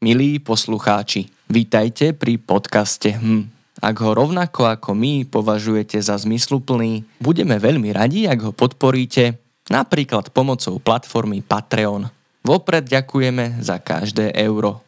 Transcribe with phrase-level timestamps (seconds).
[0.00, 3.52] Milí poslucháči, vítajte pri podcaste HM.
[3.84, 9.36] Ak ho rovnako ako my považujete za zmysluplný, budeme veľmi radi, ak ho podporíte,
[9.68, 12.08] napríklad pomocou platformy Patreon.
[12.40, 14.80] Vopred ďakujeme za každé euro.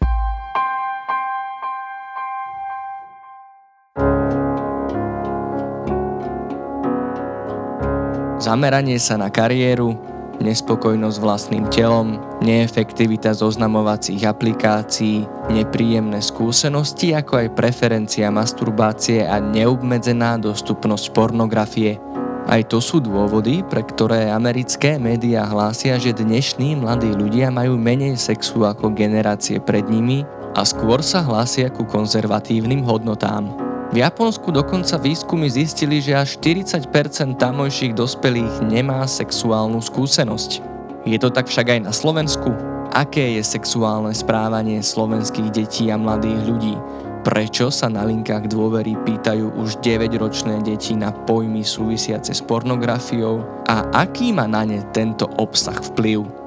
[8.40, 9.92] Zameranie sa na kariéru,
[10.40, 21.12] nespokojnosť vlastným telom, neefektivita zoznamovacích aplikácií, nepríjemné skúsenosti ako aj preferencia masturbácie a neobmedzená dostupnosť
[21.12, 22.00] pornografie.
[22.46, 28.18] Aj to sú dôvody, pre ktoré americké médiá hlásia, že dnešní mladí ľudia majú menej
[28.18, 33.71] sexu ako generácie pred nimi a skôr sa hlásia ku konzervatívnym hodnotám.
[33.92, 40.65] V Japonsku dokonca výskumy zistili, že až 40% tamojších dospelých nemá sexuálnu skúsenosť.
[41.05, 42.56] Je to tak však aj na Slovensku?
[42.88, 46.74] Aké je sexuálne správanie slovenských detí a mladých ľudí?
[47.20, 53.93] Prečo sa na linkách dôvery pýtajú už 9-ročné deti na pojmy súvisiace s pornografiou a
[53.93, 56.41] aký má na ne tento obsah vplyv?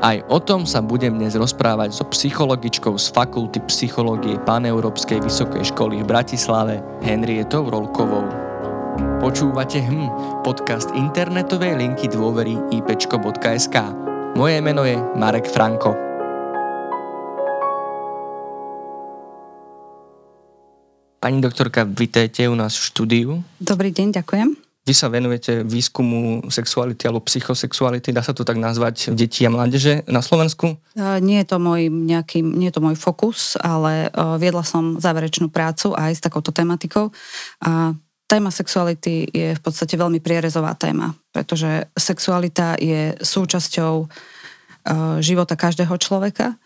[0.00, 6.00] Aj o tom sa budem dnes rozprávať so psychologičkou z Fakulty psychológie Paneurópskej vysokej školy
[6.00, 8.24] v Bratislave Henrietou Rolkovou.
[9.20, 10.08] Počúvate HM,
[10.40, 13.76] podcast internetovej linky dôvery ipčko.sk.
[14.40, 15.92] Moje meno je Marek Franko.
[21.20, 23.30] Pani doktorka, vítajte u nás v štúdiu.
[23.60, 24.69] Dobrý deň, ďakujem.
[24.90, 30.02] Vy sa venujete výskumu sexuality alebo psychosexuality, dá sa to tak nazvať, detí a mládeže
[30.10, 30.82] na Slovensku?
[30.98, 34.10] Nie je to môj, nejaký, nie je to môj fokus, ale
[34.42, 37.14] viedla som záverečnú prácu aj s takouto tematikou.
[37.62, 37.94] A
[38.26, 44.10] téma sexuality je v podstate veľmi prierezová téma, pretože sexualita je súčasťou
[45.22, 46.58] života každého človeka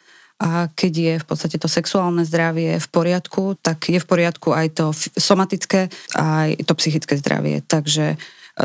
[0.42, 4.66] a keď je v podstate to sexuálne zdravie v poriadku, tak je v poriadku aj
[4.74, 5.86] to somatické,
[6.18, 7.62] aj to psychické zdravie.
[7.62, 8.16] Takže e,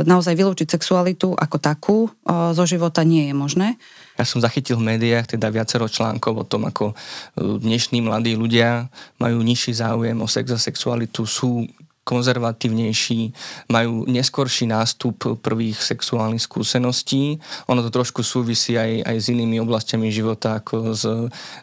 [0.01, 2.09] naozaj vylúčiť sexualitu ako takú e,
[2.57, 3.67] zo života nie je možné.
[4.17, 6.95] Ja som zachytil v médiách teda viacero článkov o tom, ako e,
[7.37, 8.89] dnešní mladí ľudia
[9.21, 11.69] majú nižší záujem o sex a sexualitu, sú
[12.09, 13.21] konzervatívnejší,
[13.69, 17.37] majú neskorší nástup prvých sexuálnych skúseností.
[17.69, 21.05] Ono to trošku súvisí aj, aj s inými oblastiami života, ako s,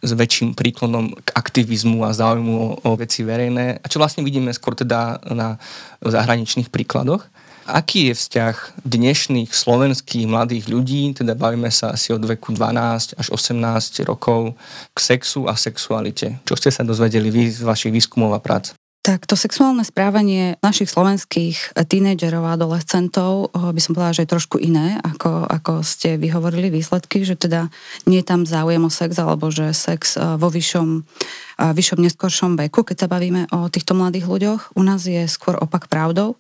[0.07, 3.83] s väčším príklonom k aktivizmu a záujmu o, o veci verejné.
[3.83, 5.59] A čo vlastne vidíme skôr teda na
[6.07, 7.27] zahraničných príkladoch.
[7.67, 13.27] Aký je vzťah dnešných slovenských mladých ľudí, teda bavíme sa asi od veku 12 až
[13.35, 14.55] 18 rokov,
[14.95, 16.39] k sexu a sexualite?
[16.47, 18.71] Čo ste sa dozvedeli vy z vašich výskumov a prác?
[19.07, 24.35] Tak to sexuálne správanie našich slovenských tínejdžerov a adolescentov eh, by som povedala, že je
[24.35, 27.71] trošku iné, ako, ako ste vyhovorili výsledky, že teda
[28.11, 32.59] nie je tam záujem o sex, alebo že sex eh, vo vyššom, eh, vyššom neskoršom
[32.67, 34.75] veku, keď sa bavíme o týchto mladých ľuďoch.
[34.75, 36.35] U nás je skôr opak pravdou.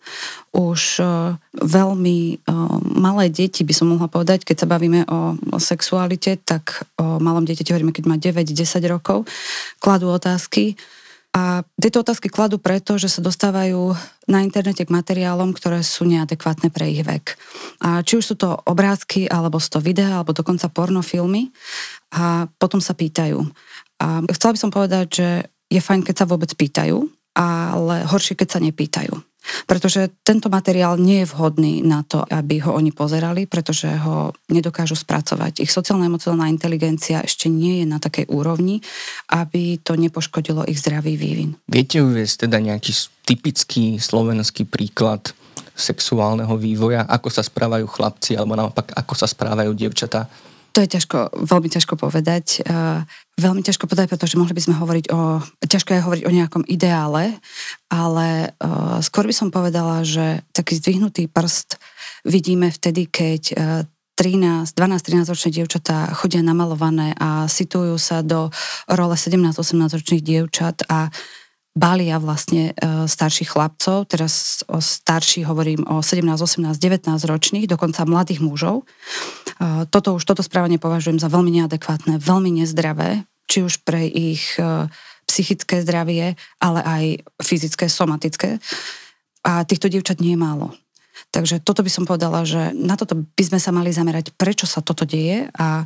[0.50, 1.04] Už
[1.52, 2.48] veľmi
[2.96, 7.44] malé deti, by som mohla povedať, keď sa bavíme o, o sexualite, tak o malom
[7.44, 9.28] dieťati hovoríme, keď má 9-10 rokov,
[9.76, 10.80] kladú otázky,
[11.36, 13.92] a tieto otázky kladú preto, že sa dostávajú
[14.24, 17.36] na internete k materiálom, ktoré sú neadekvátne pre ich vek.
[17.84, 21.52] A či už sú to obrázky, alebo sú to videá, alebo dokonca pornofilmy.
[22.16, 23.44] A potom sa pýtajú.
[24.00, 25.28] A chcela by som povedať, že
[25.68, 27.04] je fajn, keď sa vôbec pýtajú,
[27.36, 29.12] ale horšie, keď sa nepýtajú.
[29.64, 34.98] Pretože tento materiál nie je vhodný na to, aby ho oni pozerali, pretože ho nedokážu
[34.98, 35.62] spracovať.
[35.62, 38.82] Ich sociálna emocionálna inteligencia ešte nie je na takej úrovni,
[39.30, 41.58] aby to nepoškodilo ich zdravý vývin.
[41.70, 42.92] Viete uvieť teda nejaký
[43.26, 45.34] typický slovenský príklad
[45.76, 50.24] sexuálneho vývoja, ako sa správajú chlapci, alebo naopak, ako sa správajú dievčatá?
[50.76, 52.60] To je ťažko, veľmi ťažko povedať.
[53.40, 57.40] Veľmi ťažko povedať, pretože mohli by sme hovoriť o, ťažko je hovoriť o nejakom ideále,
[57.88, 58.52] ale
[59.00, 61.80] skôr by som povedala, že taký zdvihnutý prst
[62.28, 63.42] vidíme vtedy, keď
[64.16, 68.48] 13, 12-13 ročné dievčatá chodia namalované a situujú sa do
[68.88, 71.12] role 17-18 ročných dievčat a
[71.76, 78.08] balia vlastne e, starších chlapcov, teraz o starší hovorím o 17, 18, 19 ročných, dokonca
[78.08, 78.82] mladých mužov.
[78.82, 78.84] E,
[79.92, 84.88] toto už, toto správanie považujem za veľmi neadekvátne, veľmi nezdravé, či už pre ich e,
[85.28, 87.04] psychické zdravie, ale aj
[87.44, 88.56] fyzické, somatické.
[89.44, 90.72] A týchto dievčat nie je málo.
[91.28, 94.80] Takže toto by som povedala, že na toto by sme sa mali zamerať, prečo sa
[94.80, 95.84] toto deje a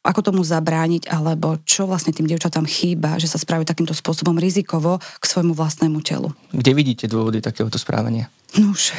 [0.00, 4.96] ako tomu zabrániť, alebo čo vlastne tým dievčatám chýba, že sa správajú takýmto spôsobom rizikovo
[4.96, 6.32] k svojmu vlastnému telu.
[6.56, 8.32] Kde vidíte dôvody takéhoto správania?
[8.56, 8.96] No už,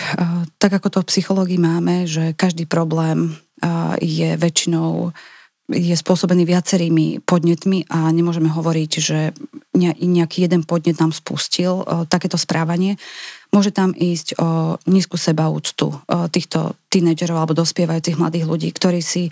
[0.62, 3.33] tak ako to v psychológii máme, že každý problém
[3.98, 5.13] je väčšinou
[5.71, 9.31] je spôsobený viacerými podnetmi a nemôžeme hovoriť, že
[9.71, 13.00] nejaký jeden podnet nám spustil takéto správanie.
[13.56, 15.95] Môže tam ísť o nízku sebaúctu
[16.36, 19.31] týchto tínedžerov alebo dospievajúcich mladých ľudí, ktorí si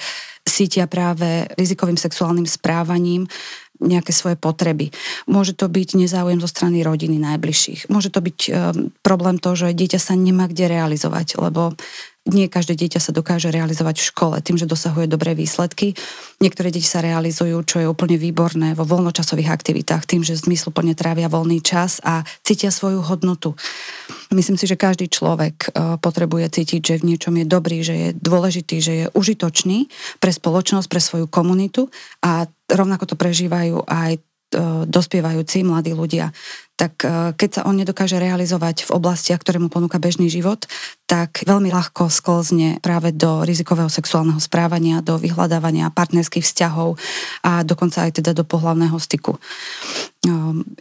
[0.49, 3.29] sítia práve rizikovým sexuálnym správaním
[3.79, 4.91] nejaké svoje potreby.
[5.23, 7.87] Môže to byť nezáujem zo strany rodiny najbližších.
[7.87, 8.51] Môže to byť um,
[8.99, 11.79] problém to, že dieťa sa nemá kde realizovať, lebo
[12.27, 15.95] nie každé dieťa sa dokáže realizovať v škole tým, že dosahuje dobré výsledky.
[16.43, 21.31] Niektoré deti sa realizujú, čo je úplne výborné vo voľnočasových aktivitách, tým, že zmysluplne trávia
[21.31, 23.55] voľný čas a cítia svoju hodnotu.
[24.29, 28.09] Myslím si, že každý človek e, potrebuje cítiť, že v niečom je dobrý, že je
[28.13, 29.89] dôležitý, že je užitočný
[30.21, 31.89] pre spoločnosť, pre svoju komunitu
[32.21, 34.21] a rovnako to prežívajú aj
[34.89, 36.33] dospievajúci mladí ľudia,
[36.79, 40.63] tak e, keď sa on nedokáže realizovať v oblastiach, ktoré mu ponúka bežný život,
[41.05, 46.95] tak veľmi ľahko sklzne práve do rizikového sexuálneho správania, do vyhľadávania partnerských vzťahov
[47.43, 49.35] a dokonca aj teda do pohlavného styku.
[49.35, 49.39] E,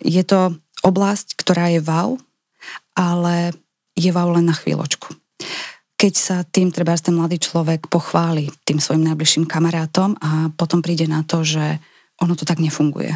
[0.07, 0.55] je to
[0.87, 2.15] oblasť, ktorá je wow,
[2.95, 3.51] ale
[3.99, 5.11] je wow len na chvíľočku.
[5.99, 11.11] Keď sa tým treba ten mladý človek pochváli tým svojim najbližším kamarátom a potom príde
[11.11, 11.83] na to, že
[12.23, 13.15] ono to tak nefunguje.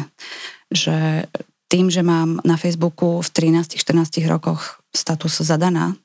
[0.71, 1.27] Že
[1.67, 5.97] tým, že mám na Facebooku v 13-14 rokoch status zadaná,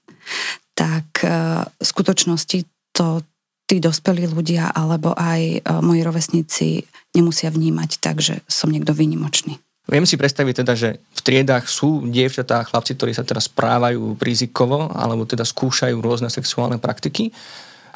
[0.72, 1.28] tak e,
[1.66, 2.64] v skutočnosti
[2.96, 3.20] to
[3.68, 6.66] tí dospelí ľudia alebo aj e, moji rovesníci
[7.12, 9.60] nemusia vnímať tak, že som niekto výnimočný.
[9.88, 14.20] Viem si predstaviť teda, že v triedách sú dievčatá a chlapci, ktorí sa teraz správajú
[14.20, 17.32] rizikovo alebo teda skúšajú rôzne sexuálne praktiky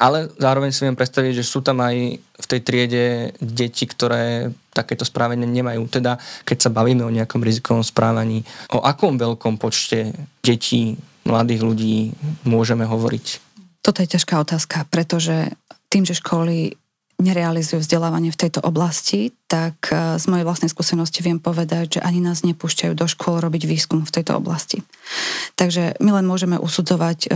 [0.03, 3.05] ale zároveň si viem predstaviť, že sú tam aj v tej triede
[3.39, 5.87] deti, ktoré takéto správanie nemajú.
[5.87, 8.43] Teda, keď sa bavíme o nejakom rizikovom správaní,
[8.75, 10.11] o akom veľkom počte
[10.43, 11.97] detí, mladých ľudí
[12.43, 13.25] môžeme hovoriť?
[13.79, 15.55] Toto je ťažká otázka, pretože
[15.87, 16.75] tým, že školy
[17.23, 22.19] nerealizujú vzdelávanie v tejto oblasti, tak e, z mojej vlastnej skúsenosti viem povedať, že ani
[22.19, 24.83] nás nepúšťajú do škôl robiť výskum v tejto oblasti.
[25.55, 27.27] Takže my len môžeme usudzovať e,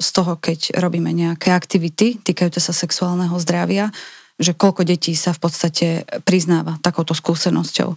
[0.00, 3.92] z toho, keď robíme nejaké aktivity týkajúce sa sexuálneho zdravia,
[4.40, 5.86] že koľko detí sa v podstate
[6.26, 7.94] priznáva takouto skúsenosťou.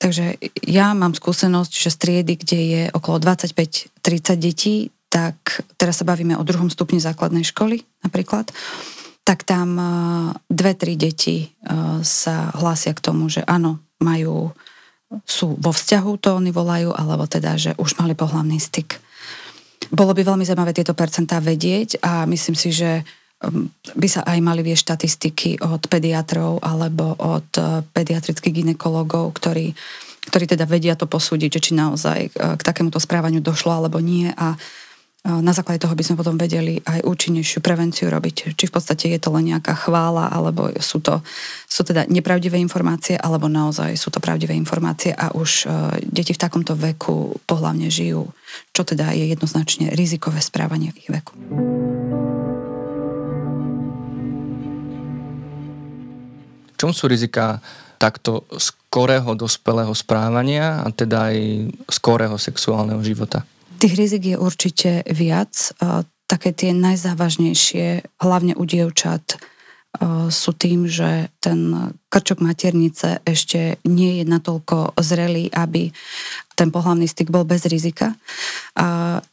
[0.00, 6.38] Takže ja mám skúsenosť, že striedy, kde je okolo 25-30 detí, tak teraz sa bavíme
[6.38, 8.48] o druhom stupni základnej školy napríklad,
[9.24, 9.84] tak tam e,
[10.48, 11.48] dve, tri deti e,
[12.02, 14.50] sa hlásia k tomu, že áno, majú,
[15.26, 18.96] sú vo vzťahu, to oni volajú, alebo teda, že už mali pohľavný styk.
[19.90, 23.02] Bolo by veľmi zaujímavé tieto percentá vedieť a myslím si, že
[23.96, 29.72] by sa aj mali vie štatistiky od pediatrov alebo od e, pediatrických ginekologov, ktorí,
[30.28, 34.60] ktorí teda vedia to posúdiť, že či naozaj k takémuto správaniu došlo alebo nie a
[35.20, 38.56] na základe toho by sme potom vedeli aj účinnejšiu prevenciu robiť.
[38.56, 41.20] Či v podstate je to len nejaká chvála, alebo sú to
[41.68, 46.40] sú teda nepravdivé informácie, alebo naozaj sú to pravdivé informácie a už uh, deti v
[46.40, 48.32] takomto veku pohlavne žijú,
[48.72, 51.36] čo teda je jednoznačne rizikové správanie v ich veku.
[56.80, 57.60] čom sú rizika
[58.00, 61.36] takto skorého dospelého správania a teda aj
[61.92, 63.44] skorého sexuálneho života?
[63.80, 65.72] Tých rizik je určite viac.
[66.28, 69.40] Také tie najzávažnejšie, hlavne u dievčat,
[70.30, 75.90] sú tým, že ten krčok maternice ešte nie je natoľko zrelý, aby
[76.54, 78.14] ten pohlavný styk bol bez rizika.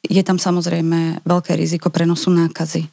[0.02, 2.90] Je tam samozrejme veľké riziko prenosu nákazy.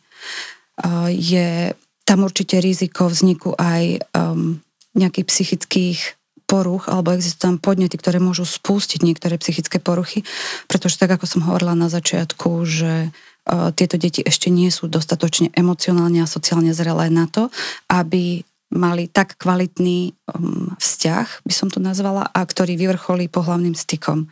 [1.09, 1.73] Je
[2.05, 4.61] tam určite riziko vzniku aj um,
[4.93, 5.99] nejakých psychických
[6.45, 10.23] poruch, alebo existujú tam podnety, ktoré môžu spustiť niektoré psychické poruchy,
[10.69, 15.51] pretože tak ako som hovorila na začiatku, že uh, tieto deti ešte nie sú dostatočne
[15.57, 17.49] emocionálne a sociálne zrelé na to,
[17.89, 24.27] aby mali tak kvalitný um, vzťah, by som to nazvala, a ktorý vyvrcholí pohlavným stykom.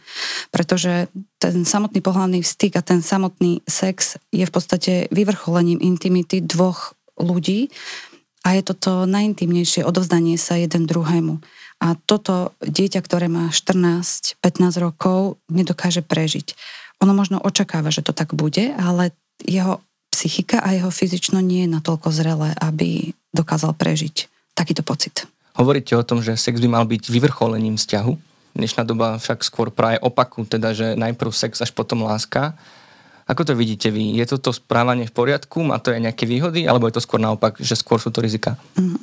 [0.51, 1.07] Pretože
[1.39, 7.71] ten samotný pohlavný styk a ten samotný sex je v podstate vyvrcholením intimity dvoch ľudí
[8.43, 11.39] a je to najintimnejšie odovzdanie sa jeden druhému.
[11.83, 14.39] A toto dieťa, ktoré má 14-15
[14.79, 16.55] rokov, nedokáže prežiť.
[17.03, 19.11] Ono možno očakáva, že to tak bude, ale
[19.43, 19.83] jeho
[20.15, 25.27] psychika a jeho fyzično nie je natoľko zrelé, aby dokázal prežiť takýto pocit.
[25.59, 28.13] Hovoríte o tom, že sex by mal byť vyvrcholením vzťahu.
[28.55, 32.55] Dnešná doba však skôr práve opaku, teda že najprv sex až potom láska.
[33.27, 34.13] Ako to vidíte vy?
[34.19, 35.65] Je toto správanie v poriadku?
[35.65, 36.69] Má to aj nejaké výhody?
[36.69, 38.61] Alebo je to skôr naopak, že skôr sú to rizika?
[38.77, 38.99] Mm.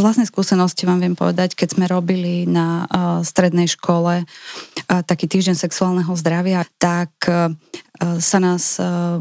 [0.00, 5.28] Z vlastnej skúsenosti vám viem povedať, keď sme robili na uh, strednej škole uh, taký
[5.28, 7.52] týždeň sexuálneho zdravia, tak uh,
[8.16, 9.20] sa nás uh,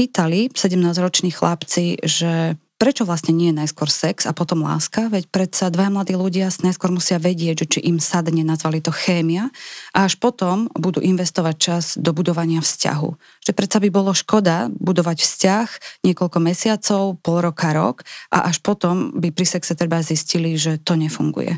[0.00, 5.06] pýtali 17-roční chlapci, že prečo vlastne nie je najskôr sex a potom láska?
[5.08, 9.48] Veď predsa dva mladí ľudia najskôr musia vedieť, že či im sadne, nazvali to chémia,
[9.94, 13.10] a až potom budú investovať čas do budovania vzťahu.
[13.46, 15.68] Že predsa by bolo škoda budovať vzťah
[16.02, 18.02] niekoľko mesiacov, pol roka, rok
[18.34, 21.56] a až potom by pri sexe treba zistili, že to nefunguje.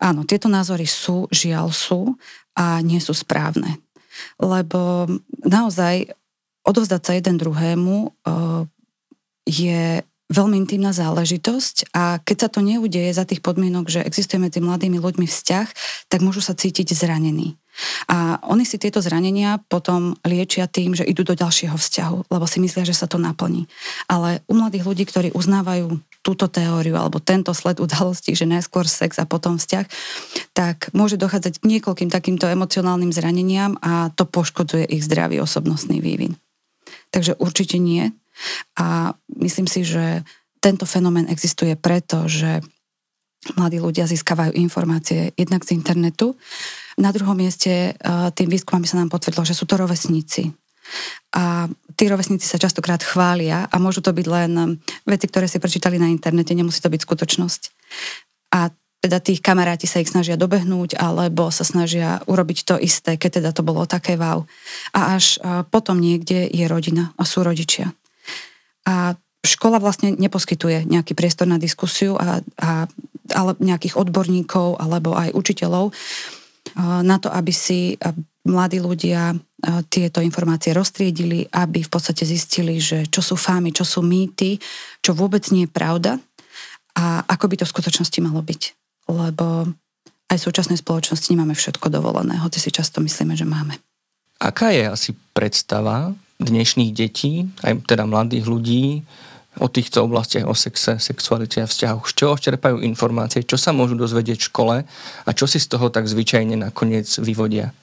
[0.00, 2.16] Áno, tieto názory sú, žiaľ sú
[2.56, 3.78] a nie sú správne.
[4.40, 5.06] Lebo
[5.44, 6.12] naozaj
[6.64, 8.64] odovzdať sa jeden druhému eh,
[9.50, 14.62] je veľmi intimná záležitosť a keď sa to neudeje za tých podmienok, že existuje medzi
[14.62, 15.66] mladými ľuďmi vzťah,
[16.06, 17.58] tak môžu sa cítiť zranení.
[18.06, 22.58] A oni si tieto zranenia potom liečia tým, že idú do ďalšieho vzťahu, lebo si
[22.62, 23.66] myslia, že sa to naplní.
[24.06, 29.16] Ale u mladých ľudí, ktorí uznávajú túto teóriu alebo tento sled udalostí, že najskôr sex
[29.18, 29.86] a potom vzťah,
[30.52, 36.36] tak môže dochádzať k niekoľkým takýmto emocionálnym zraneniam a to poškodzuje ich zdravý osobnostný vývin.
[37.10, 38.12] Takže určite nie.
[38.78, 40.24] A myslím si, že
[40.60, 42.60] tento fenomén existuje preto, že
[43.56, 46.36] mladí ľudia získavajú informácie jednak z internetu.
[47.00, 47.96] Na druhom mieste
[48.36, 50.52] tým výskumami sa nám potvrdilo, že sú to rovesníci.
[51.32, 51.64] A
[51.96, 54.76] tí rovesníci sa častokrát chvália a môžu to byť len
[55.08, 57.62] veci, ktoré si prečítali na internete, nemusí to byť skutočnosť.
[58.52, 58.68] A
[59.00, 63.50] teda tých kamaráti sa ich snažia dobehnúť alebo sa snažia urobiť to isté, keď teda
[63.56, 64.44] to bolo také wow.
[64.92, 65.40] A až
[65.72, 67.96] potom niekde je rodina a sú rodičia.
[68.90, 69.14] A
[69.46, 72.90] škola vlastne neposkytuje nejaký priestor na diskusiu a, a
[73.30, 75.94] ale nejakých odborníkov alebo aj učiteľov
[76.82, 77.94] na to, aby si
[78.46, 79.38] mladí ľudia
[79.86, 84.56] tieto informácie roztriedili, aby v podstate zistili, že čo sú fámy, čo sú mýty,
[84.98, 86.18] čo vôbec nie je pravda
[86.96, 88.62] a ako by to v skutočnosti malo byť.
[89.10, 89.70] Lebo
[90.30, 93.76] aj v súčasnej spoločnosti nemáme všetko dovolené, hoci si často myslíme, že máme.
[94.40, 99.04] Aká je asi predstava dnešných detí, aj teda mladých ľudí,
[99.58, 102.06] o týchto oblastiach, o sexe, sexualite a vzťahoch.
[102.06, 104.76] Z čoho čerpajú informácie, čo sa môžu dozvedieť v škole?
[105.26, 107.74] A čo si z toho tak zvyčajne nakoniec vyvodia?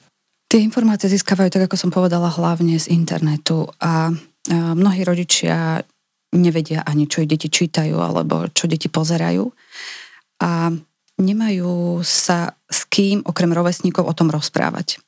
[0.48, 3.68] Tie informácie získavajú, tak ako som povedala, hlavne z internetu.
[3.84, 4.08] A
[4.50, 5.84] mnohí rodičia
[6.32, 9.44] nevedia ani, čo ich deti čítajú alebo čo deti pozerajú.
[10.40, 10.72] A
[11.20, 15.04] nemajú sa s kým okrem rovesníkov o tom rozprávať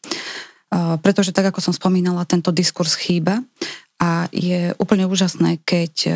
[1.02, 3.42] pretože tak ako som spomínala, tento diskurs chýba
[4.00, 6.10] a je úplne úžasné, keď e,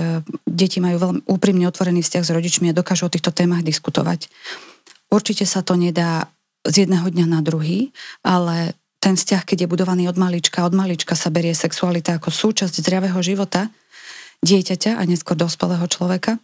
[0.48, 4.32] deti majú veľmi úprimne otvorený vzťah s rodičmi a dokážu o týchto témach diskutovať.
[5.12, 6.32] Určite sa to nedá
[6.64, 7.92] z jedného dňa na druhý,
[8.24, 8.72] ale
[9.04, 13.20] ten vzťah, keď je budovaný od malička, od malička sa berie sexualita ako súčasť zdravého
[13.20, 13.68] života
[14.40, 16.40] dieťaťa a neskôr dospelého človeka,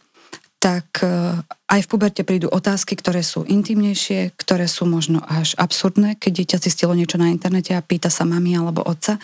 [0.61, 1.40] tak e,
[1.73, 6.59] aj v puberte prídu otázky, ktoré sú intimnejšie, ktoré sú možno až absurdné, keď dieťa
[6.61, 9.17] zistilo niečo na internete a pýta sa mami alebo otca,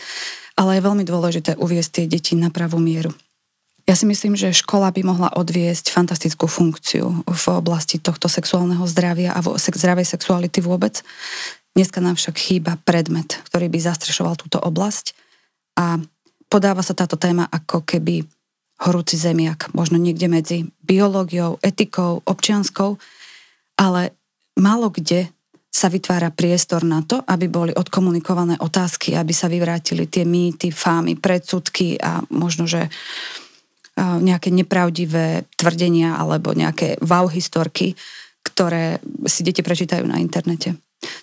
[0.56, 3.12] ale je veľmi dôležité uviesť tie deti na pravú mieru.
[3.86, 9.30] Ja si myslím, že škola by mohla odviesť fantastickú funkciu v oblasti tohto sexuálneho zdravia
[9.30, 11.06] a zdravej sexuality vôbec.
[11.76, 15.14] Dneska nám však chýba predmet, ktorý by zastrešoval túto oblasť
[15.78, 16.00] a
[16.50, 18.26] podáva sa táto téma ako keby
[18.76, 23.00] horúci zemiak, možno niekde medzi biológiou, etikou, občianskou,
[23.80, 24.12] ale
[24.60, 25.32] málo kde
[25.76, 31.20] sa vytvára priestor na to, aby boli odkomunikované otázky, aby sa vyvrátili tie mýty, fámy,
[31.20, 32.88] predsudky a možno, že
[33.96, 37.96] nejaké nepravdivé tvrdenia alebo nejaké wow historky,
[38.44, 40.76] ktoré si deti prečítajú na internete.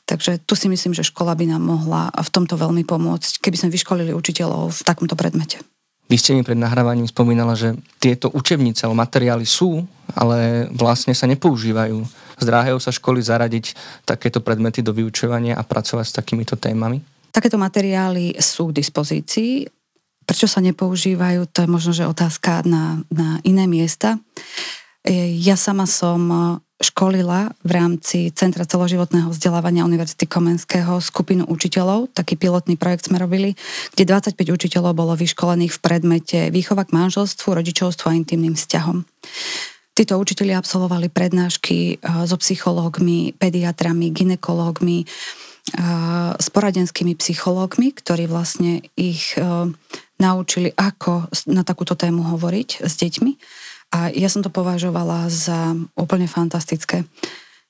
[0.05, 3.73] Takže tu si myslím, že škola by nám mohla v tomto veľmi pomôcť, keby sme
[3.73, 5.61] vyškolili učiteľov v takomto predmete.
[6.13, 9.81] Vy ste mi pred nahrávaním spomínala, že tieto učebnice alebo materiály sú,
[10.13, 12.05] ale vlastne sa nepoužívajú.
[12.37, 13.73] Zdráhajú sa školy zaradiť
[14.05, 17.01] takéto predmety do vyučovania a pracovať s takýmito témami?
[17.33, 19.65] Takéto materiály sú k dispozícii.
[20.21, 24.21] Prečo sa nepoužívajú, to je možno, že otázka na, na iné miesta.
[25.41, 26.29] Ja sama som
[26.83, 33.55] školila v rámci Centra celoživotného vzdelávania Univerzity Komenského skupinu učiteľov, taký pilotný projekt sme robili,
[33.95, 39.07] kde 25 učiteľov bolo vyškolených v predmete výchova k manželstvu, rodičovstvu a intimným vzťahom.
[39.93, 48.83] Títo učiteľi absolvovali prednášky eh, so psychológmi, pediatrami, ginekológmi, eh, s poradenskými psychológmi, ktorí vlastne
[48.99, 49.45] ich eh,
[50.19, 53.31] naučili, ako na takúto tému hovoriť s deťmi
[53.93, 57.05] a ja som to považovala za úplne fantastické.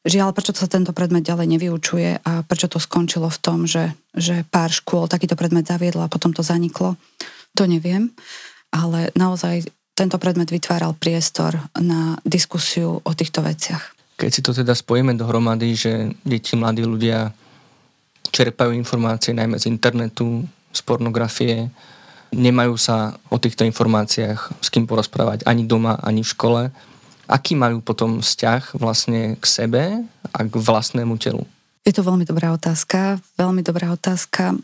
[0.03, 4.48] Žiaľ, prečo sa tento predmet ďalej nevyučuje a prečo to skončilo v tom, že, že
[4.48, 6.96] pár škôl takýto predmet zaviedlo a potom to zaniklo,
[7.56, 8.12] to neviem.
[8.72, 13.96] Ale naozaj tento predmet vytváral priestor na diskusiu o týchto veciach.
[14.20, 15.92] Keď si to teda spojíme dohromady, že
[16.24, 17.32] deti, mladí ľudia
[18.34, 21.70] čerpajú informácie najmä z internetu, z pornografie,
[22.33, 26.61] nemajú sa o týchto informáciách s kým porozprávať ani doma, ani v škole.
[27.29, 29.83] Aký majú potom vzťah vlastne k sebe
[30.33, 31.47] a k vlastnému telu?
[31.87, 34.57] Je to veľmi dobrá otázka, veľmi dobrá otázka.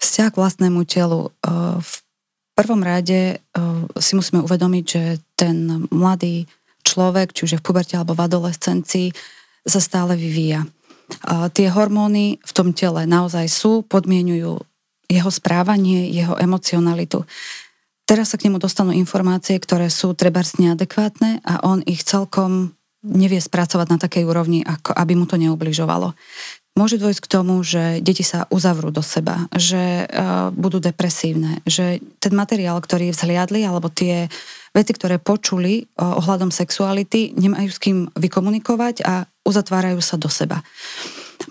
[0.00, 1.28] Vzťah k vlastnému telu.
[1.44, 1.94] Eh, v
[2.56, 3.62] prvom rade eh,
[4.00, 5.02] si musíme uvedomiť, že
[5.36, 6.48] ten mladý
[6.82, 9.14] človek, či už je v puberte alebo v adolescencii,
[9.62, 10.66] sa stále vyvíja.
[11.54, 14.58] Tie hormóny v tom tele naozaj sú, podmienujú
[15.12, 17.28] jeho správanie, jeho emocionalitu.
[18.08, 23.42] Teraz sa k nemu dostanú informácie, ktoré sú trebárs neadekvátne a on ich celkom nevie
[23.42, 26.14] spracovať na takej úrovni, ako aby mu to neubližovalo.
[26.72, 32.00] Môže dôjsť k tomu, že deti sa uzavrú do seba, že uh, budú depresívne, že
[32.16, 34.32] ten materiál, ktorý vzhliadli, alebo tie
[34.72, 40.64] veci, ktoré počuli uh, ohľadom sexuality, nemajú s kým vykomunikovať a uzatvárajú sa do seba.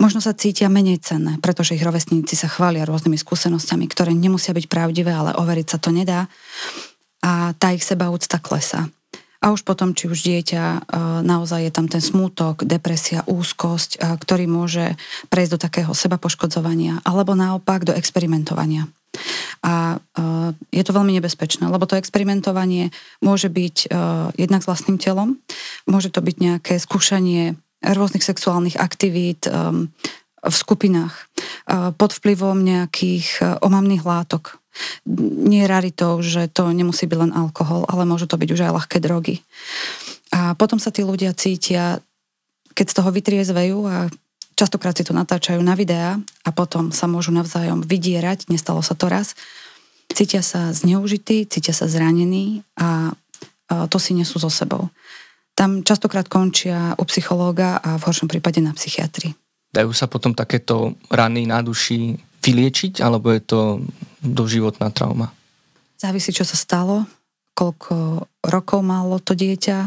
[0.02, 4.66] Možno sa cítia menej cenné, pretože ich rovesníci sa chvália rôznymi skúsenosťami, ktoré nemusia byť
[4.66, 6.26] pravdivé, ale overiť sa to nedá.
[7.22, 8.90] A tá ich sebaúcta klesá.
[9.46, 10.80] A už potom, či už dieťa, e,
[11.22, 14.98] naozaj je tam ten smútok, depresia, úzkosť, e, ktorý môže
[15.30, 18.90] prejsť do takého seba poškodzovania, alebo naopak do experimentovania.
[19.62, 20.28] A e,
[20.74, 22.90] je to veľmi nebezpečné, lebo to experimentovanie
[23.22, 23.94] môže byť
[24.38, 25.38] jednak s vlastným telom,
[25.86, 29.50] môže to byť nejaké skúšanie rôznych sexuálnych aktivít
[30.42, 31.30] v skupinách
[31.98, 34.58] pod vplyvom nejakých omamných látok,
[35.44, 38.72] nie je raritou, že to nemusí byť len alkohol, ale môžu to byť už aj
[38.72, 39.44] ľahké drogy.
[40.32, 42.00] A potom sa tí ľudia cítia,
[42.72, 44.08] keď z toho vytriezvejú a
[44.56, 46.16] častokrát si to natáčajú na videá
[46.48, 49.36] a potom sa môžu navzájom vydierať, nestalo sa to raz,
[50.08, 53.12] cítia sa zneužití, cítia sa zranení a
[53.92, 54.88] to si nesú so sebou.
[55.58, 59.36] Tam častokrát končia u psychológa a v horšom prípade na psychiatrii.
[59.72, 63.62] Dajú sa potom takéto rany na duši vyliečiť, alebo je to
[64.20, 65.32] doživotná trauma?
[66.02, 67.06] Závisí, čo sa stalo,
[67.54, 69.80] koľko rokov malo to dieťa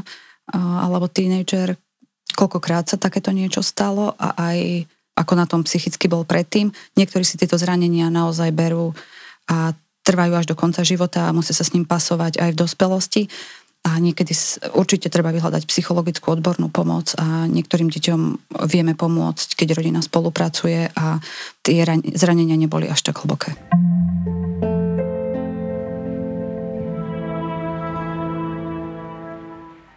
[0.54, 1.75] alebo tínejdžer,
[2.37, 6.71] koľkokrát sa takéto niečo stalo a aj ako na tom psychicky bol predtým.
[6.99, 8.94] Niektorí si tieto zranenia naozaj berú
[9.50, 9.75] a
[10.05, 13.22] trvajú až do konca života a musia sa s ním pasovať aj v dospelosti
[13.85, 14.33] a niekedy
[14.73, 18.20] určite treba vyhľadať psychologickú odbornú pomoc a niektorým deťom
[18.64, 21.20] vieme pomôcť, keď rodina spolupracuje a
[21.61, 21.85] tie
[22.16, 23.53] zranenia neboli až tak hlboké.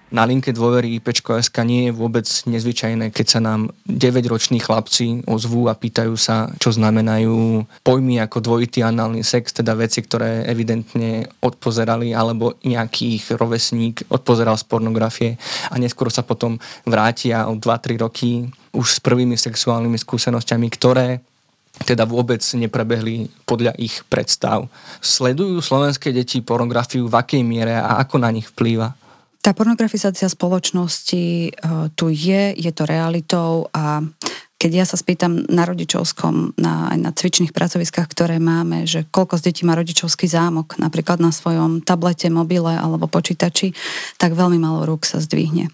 [0.07, 5.75] Na linke dôvery IPčko.sk nie je vôbec nezvyčajné, keď sa nám 9-roční chlapci ozvú a
[5.75, 12.55] pýtajú sa, čo znamenajú pojmy ako dvojitý análny sex, teda veci, ktoré evidentne odpozerali alebo
[12.63, 15.35] nejakých rovesník odpozeral z pornografie
[15.67, 16.55] a neskôr sa potom
[16.87, 21.19] vrátia o 2-3 roky už s prvými sexuálnymi skúsenosťami, ktoré
[21.83, 24.71] teda vôbec neprebehli podľa ich predstav.
[25.03, 28.95] Sledujú slovenské deti pornografiu v akej miere a ako na nich vplýva?
[29.41, 31.49] Tá pornografizácia spoločnosti e,
[31.95, 34.03] tu je, je to realitou a
[34.57, 39.37] keď ja sa spýtam na rodičovskom, na, aj na cvičných pracoviskách, ktoré máme, že koľko
[39.37, 43.77] z detí má rodičovský zámok, napríklad na svojom tablete, mobile alebo počítači,
[44.17, 45.69] tak veľmi malo rúk sa zdvihne.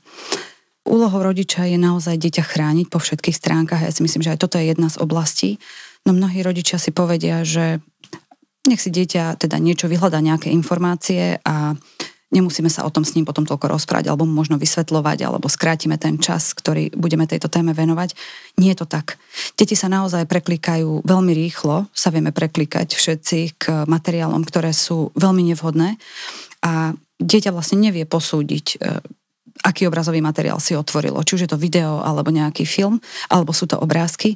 [0.84, 3.80] Úlohou rodiča je naozaj dieťa chrániť po všetkých stránkach.
[3.80, 5.64] Ja si myslím, že aj toto je jedna z oblastí.
[6.04, 7.80] No mnohí rodičia si povedia, že
[8.68, 11.80] nech si dieťa teda niečo vyhľadá, nejaké informácie a
[12.34, 16.18] nemusíme sa o tom s ním potom toľko rozprávať alebo možno vysvetľovať alebo skrátime ten
[16.18, 18.18] čas, ktorý budeme tejto téme venovať.
[18.58, 19.22] Nie je to tak.
[19.54, 25.54] Deti sa naozaj preklikajú veľmi rýchlo, sa vieme preklikať všetci k materiálom, ktoré sú veľmi
[25.54, 26.02] nevhodné
[26.66, 28.98] a dieťa vlastne nevie posúdiť, e,
[29.62, 31.22] aký obrazový materiál si otvorilo.
[31.22, 32.98] Či už je to video alebo nejaký film,
[33.30, 34.36] alebo sú to obrázky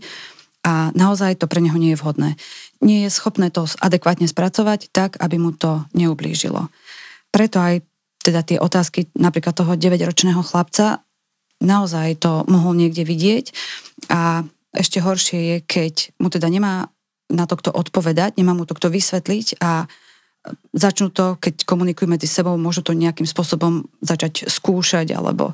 [0.61, 2.29] a naozaj to pre neho nie je vhodné.
[2.77, 6.69] Nie je schopné to adekvátne spracovať tak, aby mu to neublížilo
[7.37, 7.85] preto aj
[8.25, 11.05] teda tie otázky napríklad toho 9-ročného chlapca,
[11.61, 13.53] naozaj to mohol niekde vidieť
[14.09, 14.41] a
[14.73, 16.89] ešte horšie je, keď mu teda nemá
[17.29, 19.85] na to kto odpovedať, nemá mu to kto vysvetliť a
[20.73, 25.53] začnú to, keď komunikujú medzi sebou, môžu to nejakým spôsobom začať skúšať, alebo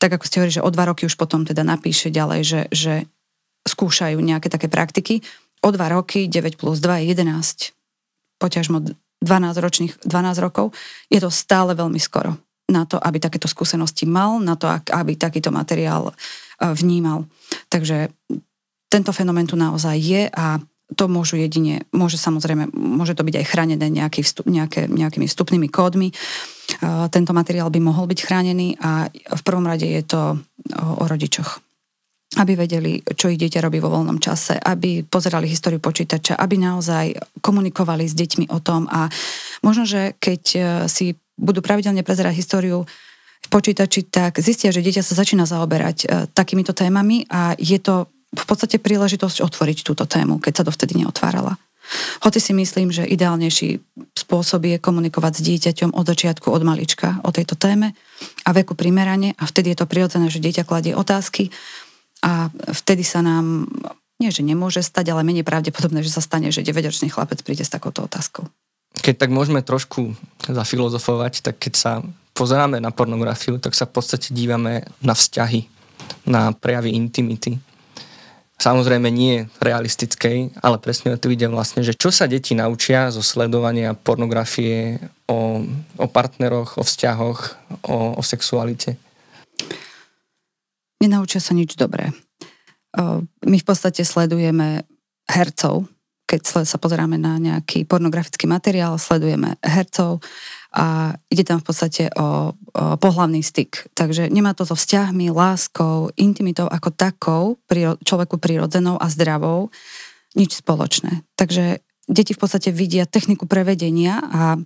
[0.00, 2.94] tak ako ste hovorili, že o dva roky už potom teda napíše ďalej, že, že
[3.66, 5.26] skúšajú nejaké také praktiky.
[5.60, 7.74] O dva roky, 9 plus 2 je 11,
[8.38, 8.78] poťažmo
[9.18, 10.70] 12, ročných, 12 rokov,
[11.10, 15.48] je to stále veľmi skoro na to, aby takéto skúsenosti mal, na to, aby takýto
[15.48, 16.14] materiál e,
[16.76, 17.24] vnímal.
[17.72, 18.12] Takže
[18.92, 20.60] tento fenomén tu naozaj je a
[20.96, 25.68] to môžu jedine, môže samozrejme, môže to byť aj chránené nejaký vstup, nejaké, nejakými vstupnými
[25.72, 26.12] kódmi.
[26.12, 26.14] E,
[27.08, 30.36] tento materiál by mohol byť chránený a v prvom rade je to o,
[31.00, 31.67] o rodičoch.
[32.36, 37.16] Aby vedeli, čo ich dieťa robí vo voľnom čase, aby pozerali históriu počítača, aby naozaj
[37.40, 39.08] komunikovali s deťmi o tom a
[39.64, 40.60] možno, že keď e,
[40.92, 42.84] si budú pravidelne prezerať históriu
[43.40, 48.12] v počítači, tak zistia, že dieťa sa začína zaoberať e, takýmito témami a je to
[48.28, 51.56] v podstate príležitosť otvoriť túto tému, keď sa dovtedy neotvárala.
[52.20, 53.80] Hoci si myslím, že ideálnejší
[54.12, 57.96] spôsob je komunikovať s dieťaťom od začiatku, od malička o tejto téme
[58.44, 61.48] a veku primerane a vtedy je to prirodzené, že dieťa kladie otázky
[62.22, 63.66] a vtedy sa nám,
[64.18, 67.70] nie že nemôže stať, ale menej pravdepodobné, že sa stane, že 9-ročný chlapec príde s
[67.70, 68.46] takouto otázkou.
[68.98, 70.16] Keď tak môžeme trošku
[70.48, 71.92] zafilozofovať, tak keď sa
[72.34, 75.66] pozeráme na pornografiu, tak sa v podstate dívame na vzťahy,
[76.26, 77.58] na prejavy intimity.
[78.58, 83.94] Samozrejme nie realistickej, ale presne tu ide vlastne, že čo sa deti naučia zo sledovania
[83.94, 84.98] pornografie
[85.30, 85.62] o,
[85.94, 87.40] o partneroch, o vzťahoch,
[87.86, 88.98] o, o sexualite
[91.02, 92.10] nenaučia sa nič dobré.
[93.44, 94.82] My v podstate sledujeme
[95.28, 95.86] hercov,
[96.28, 100.20] keď sa pozeráme na nejaký pornografický materiál, sledujeme hercov
[100.76, 103.88] a ide tam v podstate o, o pohlavný styk.
[103.96, 107.42] Takže nemá to so vzťahmi, láskou, intimitou ako takou,
[108.04, 109.72] človeku prirodzenou a zdravou,
[110.36, 111.24] nič spoločné.
[111.40, 114.60] Takže deti v podstate vidia techniku prevedenia a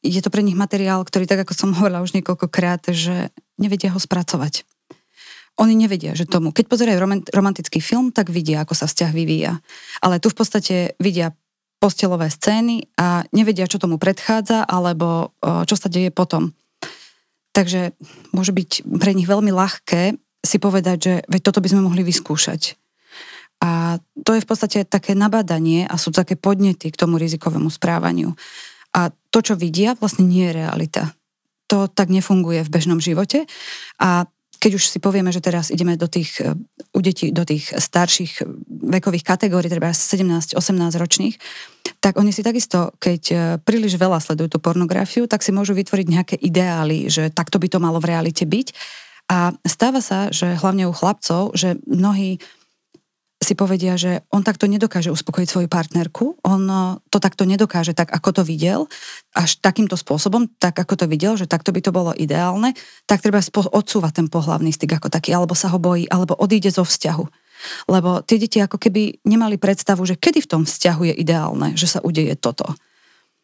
[0.00, 3.28] je to pre nich materiál, ktorý, tak ako som hovorila už niekoľkokrát, že
[3.60, 4.64] nevedia ho spracovať.
[5.60, 6.48] Oni nevedia, že tomu.
[6.48, 6.96] Keď pozerajú
[7.28, 9.60] romantický film, tak vidia, ako sa vzťah vyvíja.
[10.00, 11.36] Ale tu v podstate vidia
[11.76, 16.56] postelové scény a nevedia, čo tomu predchádza, alebo čo sa deje potom.
[17.52, 17.92] Takže
[18.32, 22.80] môže byť pre nich veľmi ľahké si povedať, že veď toto by sme mohli vyskúšať.
[23.62, 28.34] A to je v podstate také nabadanie a sú také podnety k tomu rizikovému správaniu.
[28.96, 31.14] A to, čo vidia, vlastne nie je realita.
[31.70, 33.46] To tak nefunguje v bežnom živote.
[34.02, 34.26] A
[34.62, 36.54] keď už si povieme, že teraz ideme do tých, e,
[36.94, 38.46] u detí, do tých starších
[38.86, 40.54] vekových kategórií, treba 17-18
[41.02, 41.34] ročných,
[41.98, 46.06] tak oni si takisto, keď e, príliš veľa sledujú tú pornografiu, tak si môžu vytvoriť
[46.06, 48.70] nejaké ideály, že takto by to malo v realite byť.
[49.34, 52.38] A stáva sa, že hlavne u chlapcov, že mnohí
[53.42, 58.14] si povedia, že on takto nedokáže uspokojiť svoju partnerku, on eh, to takto nedokáže tak,
[58.14, 58.86] ako to videl,
[59.34, 62.72] až takýmto spôsobom, tak ako to videl, že takto by to bolo ideálne,
[63.04, 66.86] tak treba odsúvať ten pohlavný styk ako taký, alebo sa ho bojí, alebo odíde zo
[66.86, 67.24] vzťahu.
[67.90, 71.86] Lebo tie deti ako keby nemali predstavu, že kedy v tom vzťahu je ideálne, že
[71.86, 72.74] sa udeje toto.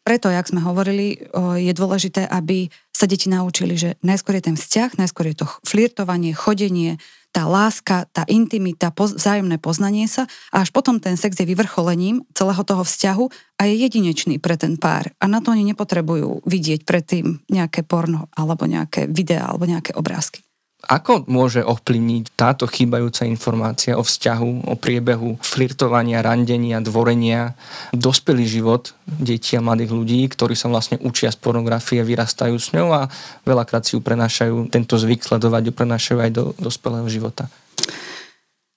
[0.03, 1.21] Preto, jak sme hovorili,
[1.59, 6.33] je dôležité, aby sa deti naučili, že najskôr je ten vzťah, najskôr je to flirtovanie,
[6.33, 6.97] chodenie,
[7.29, 12.63] tá láska, tá intimita, vzájomné poznanie sa a až potom ten sex je vyvrcholením celého
[12.65, 13.25] toho vzťahu
[13.61, 15.13] a je jedinečný pre ten pár.
[15.21, 20.41] A na to oni nepotrebujú vidieť predtým nejaké porno alebo nejaké videá alebo nejaké obrázky.
[20.79, 27.51] Ako môže ovplyvniť táto chýbajúca informácia o vzťahu, o priebehu flirtovania, randenia, dvorenia,
[27.91, 32.95] dospelý život detí a mladých ľudí, ktorí sa vlastne učia z pornografie, vyrastajú s ňou
[32.95, 33.11] a
[33.43, 37.51] veľakrát si ju prenášajú, tento zvyk sledovať ju prenášajú aj do dospelého života?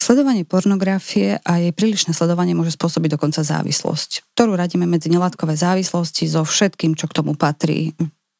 [0.02, 6.26] Sledovanie pornografie a jej prílišné sledovanie môže spôsobiť dokonca závislosť, ktorú radíme medzi nelátkové závislosti
[6.26, 7.94] so všetkým, čo k tomu patrí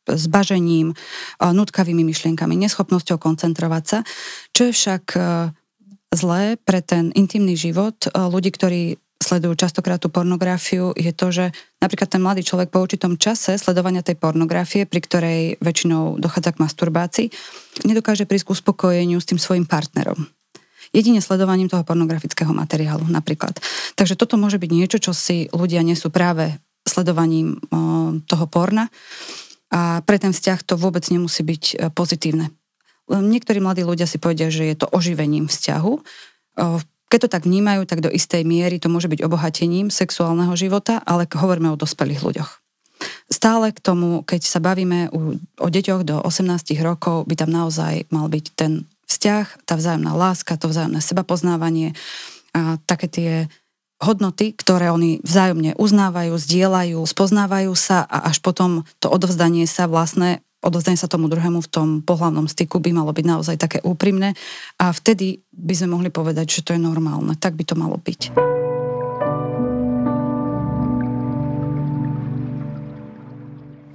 [0.07, 0.95] s bažením,
[1.39, 3.99] nutkavými myšlienkami, neschopnosťou koncentrovať sa,
[4.51, 5.21] čo je však e,
[6.13, 11.45] zlé pre ten intimný život e, ľudí, ktorí sledujú častokrát tú pornografiu, je to, že
[11.79, 16.63] napríklad ten mladý človek po určitom čase sledovania tej pornografie, pri ktorej väčšinou dochádza k
[16.67, 17.27] masturbácii,
[17.87, 20.27] nedokáže prísť k uspokojeniu s tým svojim partnerom.
[20.91, 23.57] Jedine sledovaním toho pornografického materiálu napríklad.
[23.97, 27.63] Takže toto môže byť niečo, čo si ľudia nesú práve sledovaním
[28.27, 28.91] toho porna
[29.73, 32.53] a pre ten vzťah to vôbec nemusí byť e, pozitívne.
[33.09, 35.93] Niektorí mladí ľudia si povedia, že je to oživením vzťahu.
[37.13, 41.29] Keď to tak vnímajú, tak do istej miery to môže byť obohatením sexuálneho života, ale
[41.29, 42.51] hovoríme o dospelých ľuďoch.
[43.29, 45.13] Stále k tomu, keď sa bavíme
[45.59, 50.57] o deťoch do 18 rokov, by tam naozaj mal byť ten vzťah, tá vzájomná láska,
[50.57, 51.93] to vzájomné sebapoznávanie
[52.57, 53.33] a také tie
[54.03, 60.43] hodnoty, ktoré oni vzájomne uznávajú, zdieľajú, spoznávajú sa a až potom to odovzdanie sa vlastné
[60.63, 64.39] odovzdanie sa tomu druhému v tom pohľavnom styku by malo byť naozaj také úprimné
[64.79, 67.35] a vtedy by sme mohli povedať, že to je normálne.
[67.35, 68.21] Tak by to malo byť.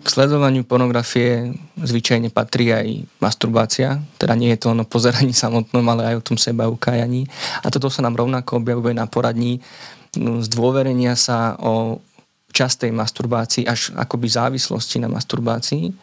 [0.03, 6.15] K sledovaniu pornografie zvyčajne patrí aj masturbácia, teda nie je to ono pozeraní samotnom, ale
[6.15, 7.27] aj o tom seba ukájaní.
[7.59, 9.59] A toto sa nám rovnako objavuje na poradní
[10.15, 11.99] zdôverenia sa o
[12.53, 15.93] častej masturbácii až akoby závislosti na masturbácii.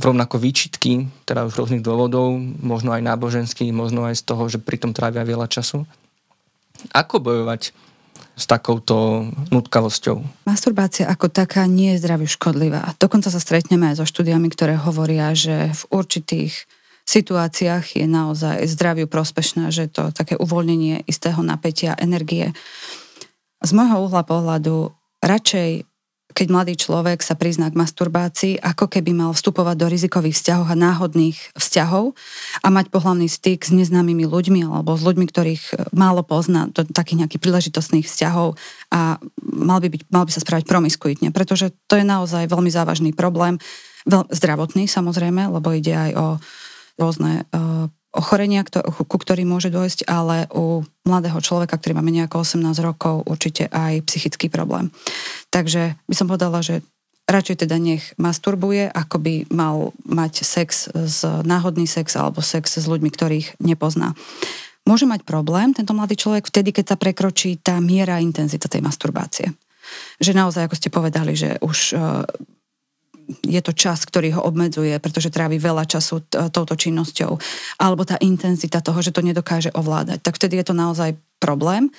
[0.00, 4.96] rovnako výčitky, teda už rôznych dôvodov, možno aj náboženský, možno aj z toho, že pritom
[4.96, 5.84] trávia veľa času.
[6.96, 7.76] Ako bojovať
[8.38, 10.48] s takouto nutkavosťou?
[10.48, 12.96] Masturbácia ako taká nie je zdraviu škodlivá.
[12.96, 16.64] Dokonca sa stretneme aj so štúdiami, ktoré hovoria, že v určitých
[17.08, 22.52] situáciách je naozaj zdraviu prospešná, že to také uvoľnenie istého napätia, energie.
[23.64, 24.92] Z môjho uhla pohľadu
[25.24, 25.88] radšej
[26.38, 30.76] keď mladý človek sa prizná k masturbácii, ako keby mal vstupovať do rizikových vzťahov a
[30.78, 32.14] náhodných vzťahov
[32.62, 36.86] a mať pohľavný styk s neznámymi ľuďmi alebo s ľuďmi, ktorých e, málo pozná, do
[36.86, 38.54] takých nejakých príležitostných vzťahov
[38.92, 43.10] a mal by, byť, mal by sa správať promiskuitne, pretože to je naozaj veľmi závažný
[43.16, 43.56] problém,
[44.06, 46.26] veľ, zdravotný samozrejme, lebo ide aj o
[46.98, 52.42] rôzne uh, ochorenia, ku ktorým môže dôjsť, ale u mladého človeka, ktorý má menej ako
[52.42, 54.90] 18 rokov, určite aj psychický problém.
[55.54, 56.80] Takže by som povedala, že
[57.28, 62.86] radšej teda nech masturbuje, ako by mal mať sex, z, náhodný sex alebo sex s
[62.88, 64.16] ľuďmi, ktorých nepozná.
[64.88, 69.52] Môže mať problém tento mladý človek vtedy, keď sa prekročí tá miera intenzita tej masturbácie.
[70.16, 71.92] Že naozaj, ako ste povedali, že už
[73.44, 77.36] je to čas, ktorý ho obmedzuje, pretože trávi veľa času t- touto činnosťou,
[77.76, 81.92] alebo tá intenzita toho, že to nedokáže ovládať, tak vtedy je to naozaj problém.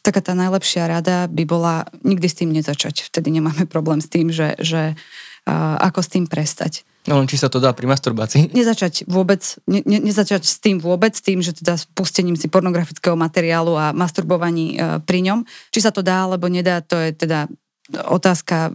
[0.00, 3.04] Taká tá najlepšia rada by bola nikdy s tým nezačať.
[3.06, 6.82] Vtedy nemáme problém s tým, že, že uh, ako s tým prestať.
[7.04, 8.52] No len či sa to dá pri masturbácii?
[8.52, 13.16] Nezačať vôbec, ne, ne, nezačať s tým vôbec, tým, že teda s pustením si pornografického
[13.16, 15.44] materiálu a masturbovaní uh, pri ňom.
[15.68, 17.46] Či sa to dá alebo nedá, to je teda
[17.92, 18.72] otázka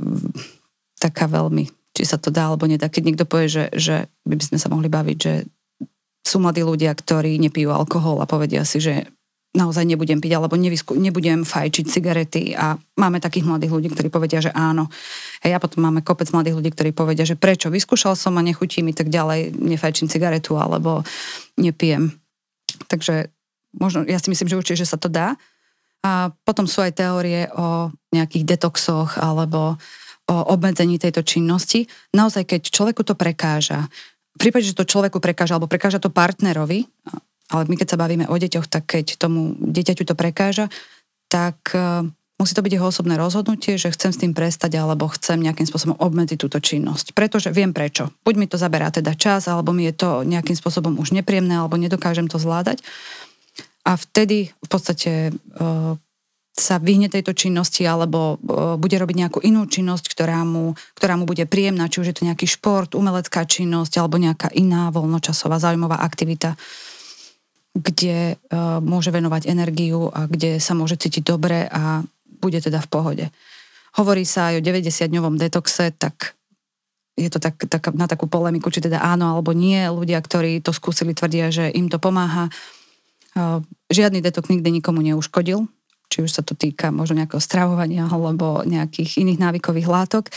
[1.06, 2.89] taká veľmi, či sa to dá alebo nedá.
[2.89, 5.46] Keď niekto povie, že, že by sme sa mohli baviť, že
[6.26, 9.06] sú mladí ľudia, ktorí nepijú alkohol a povedia si, že
[9.56, 14.44] naozaj nebudem piť alebo nevysku, nebudem fajčiť cigarety a máme takých mladých ľudí, ktorí povedia,
[14.44, 14.91] že áno.
[15.46, 18.84] Hej, a potom máme kopec mladých ľudí, ktorí povedia, že prečo, vyskúšal som a nechutí
[18.84, 21.08] mi tak ďalej, nefajčím cigaretu alebo
[21.56, 22.12] nepijem.
[22.91, 23.32] Takže
[23.80, 25.39] možno, ja si myslím, že určite, že sa to dá.
[26.04, 29.80] A potom sú aj teórie o nejakých detoxoch alebo
[30.26, 31.86] o obmedzení tejto činnosti.
[32.14, 33.86] Naozaj, keď človeku to prekáža,
[34.36, 36.84] v prípade, že to človeku prekáža, alebo prekáža to partnerovi,
[37.54, 40.68] ale my keď sa bavíme o deťoch, tak keď tomu dieťaťu to prekáža,
[41.30, 42.04] tak uh,
[42.42, 45.96] musí to byť jeho osobné rozhodnutie, že chcem s tým prestať alebo chcem nejakým spôsobom
[46.02, 47.16] obmedziť túto činnosť.
[47.16, 48.12] Pretože viem prečo.
[48.26, 51.80] Buď mi to zaberá teda čas, alebo mi je to nejakým spôsobom už nepríjemné, alebo
[51.80, 52.84] nedokážem to zvládať.
[53.86, 55.96] A vtedy v podstate uh,
[56.56, 61.28] sa vyhne tejto činnosti alebo e, bude robiť nejakú inú činnosť, ktorá mu, ktorá mu
[61.28, 66.00] bude príjemná, či už je to nejaký šport, umelecká činnosť alebo nejaká iná voľnočasová zaujímavá
[66.00, 66.56] aktivita,
[67.76, 72.08] kde uh, môže venovať energiu a kde sa môže cítiť dobre a
[72.39, 73.26] bude teda v pohode.
[74.00, 76.39] Hovorí sa aj o 90-dňovom detoxe, tak
[77.20, 79.80] je to tak, tak, na takú polemiku, či teda áno alebo nie.
[79.91, 82.48] Ľudia, ktorí to skúsili, tvrdia, že im to pomáha.
[83.36, 83.60] Uh,
[83.91, 85.68] žiadny detox nikdy nikomu neuškodil,
[86.10, 90.32] či už sa to týka možno nejakého stravovania alebo nejakých iných návykových látok.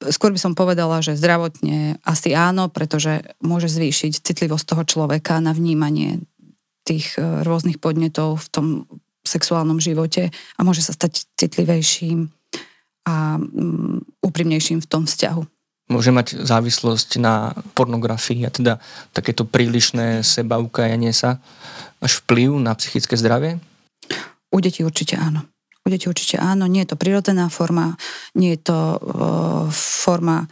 [0.00, 5.52] Skôr by som povedala, že zdravotne asi áno, pretože môže zvýšiť citlivosť toho človeka na
[5.52, 6.24] vnímanie
[6.88, 8.66] tých e, rôznych podnetov v tom
[9.20, 12.32] sexuálnom živote a môže sa stať citlivejším
[13.04, 15.42] a mm, úprimnejším v tom vzťahu.
[15.92, 18.78] Môže mať závislosť na pornografii a teda
[19.12, 21.42] takéto prílišné seba ukajanie sa
[22.00, 23.60] až vplyv na psychické zdravie?
[24.50, 25.46] U detí určite áno.
[25.80, 26.66] U detí určite áno.
[26.66, 27.96] Nie je to prirodzená forma,
[28.36, 28.98] nie je to uh,
[29.72, 30.50] forma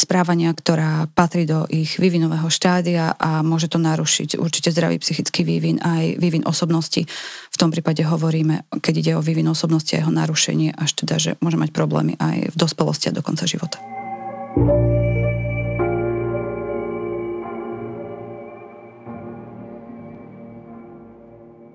[0.00, 5.82] správania, ktorá patrí do ich vývinového štádia a môže to narušiť určite zdravý psychický vývin
[5.82, 7.04] aj vývin osobnosti.
[7.50, 11.30] V tom prípade hovoríme, keď ide o vývin osobnosti a jeho narušenie, až teda, že
[11.42, 13.76] môže mať problémy aj v dospelosti a do konca života.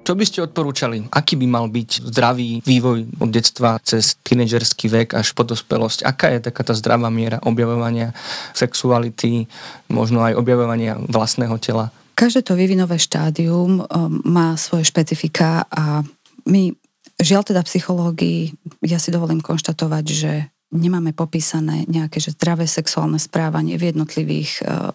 [0.06, 1.10] Čo by ste odporúčali?
[1.10, 6.06] Aký by mal byť zdravý vývoj od detstva cez tínedžerský vek až po dospelosť?
[6.06, 8.14] Aká je taká tá zdravá miera objavovania
[8.54, 9.50] sexuality,
[9.90, 11.90] možno aj objavovania vlastného tela?
[12.14, 13.86] Každé to vývinové štádium um,
[14.22, 16.06] má svoje špecifika a
[16.46, 16.70] my,
[17.18, 18.54] žiaľ teda psychológii,
[18.86, 20.32] ja si dovolím konštatovať, že
[20.70, 24.94] nemáme popísané nejaké že zdravé sexuálne správanie v jednotlivých uh,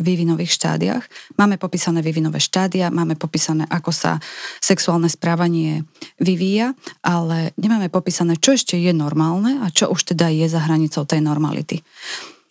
[0.00, 1.04] vývinových štádiách.
[1.36, 4.16] Máme popísané vývinové štádia, máme popísané, ako sa
[4.58, 5.84] sexuálne správanie
[6.18, 6.72] vyvíja,
[7.04, 11.20] ale nemáme popísané, čo ešte je normálne a čo už teda je za hranicou tej
[11.20, 11.84] normality.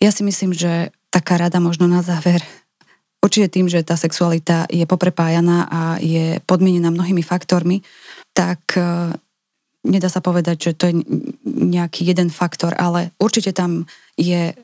[0.00, 2.40] Ja si myslím, že taká rada možno na záver
[3.20, 7.84] určite tým, že tá sexualita je poprepájaná a je podmienená mnohými faktormi,
[8.32, 9.12] tak e,
[9.84, 10.94] nedá sa povedať, že to je
[11.44, 13.84] nejaký jeden faktor, ale určite tam
[14.16, 14.56] je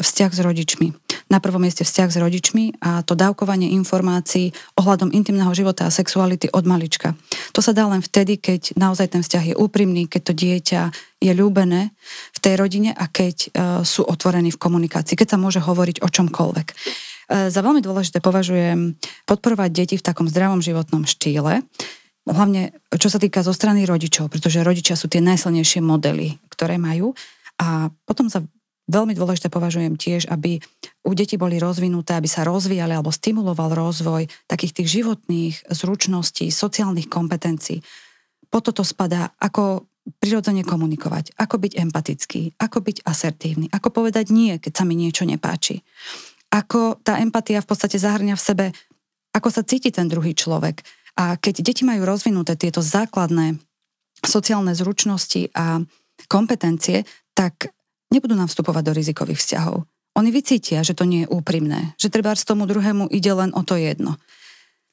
[0.00, 0.88] vzťah s rodičmi.
[1.26, 6.46] Na prvom mieste vzťah s rodičmi a to dávkovanie informácií ohľadom intimného života a sexuality
[6.54, 7.18] od malička.
[7.50, 10.82] To sa dá len vtedy, keď naozaj ten vzťah je úprimný, keď to dieťa
[11.18, 11.90] je ľúbené
[12.30, 13.48] v tej rodine a keď uh,
[13.82, 16.66] sú otvorení v komunikácii, keď sa môže hovoriť o čomkoľvek.
[16.70, 18.94] Uh, za veľmi dôležité považujem
[19.26, 21.66] podporovať deti v takom zdravom životnom štýle,
[22.22, 27.18] hlavne čo sa týka zo strany rodičov, pretože rodičia sú tie najsilnejšie modely, ktoré majú.
[27.56, 28.46] A potom sa
[28.86, 30.62] veľmi dôležité považujem tiež, aby
[31.06, 37.10] u detí boli rozvinuté, aby sa rozvíjali alebo stimuloval rozvoj takých tých životných zručností, sociálnych
[37.10, 37.82] kompetencií.
[38.46, 39.90] Po toto spadá, ako
[40.22, 45.26] prirodzene komunikovať, ako byť empatický, ako byť asertívny, ako povedať nie, keď sa mi niečo
[45.26, 45.82] nepáči.
[46.54, 48.66] Ako tá empatia v podstate zahrňa v sebe,
[49.34, 50.86] ako sa cíti ten druhý človek.
[51.18, 53.58] A keď deti majú rozvinuté tieto základné
[54.22, 55.82] sociálne zručnosti a
[56.30, 57.04] kompetencie,
[57.36, 57.75] tak
[58.10, 59.84] nebudú nám vstupovať do rizikových vzťahov.
[60.16, 63.60] Oni vycítia, že to nie je úprimné, že treba z tomu druhému ide len o
[63.60, 64.16] to jedno.